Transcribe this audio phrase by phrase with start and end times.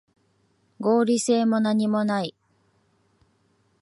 [0.79, 2.33] 合理性もなにもない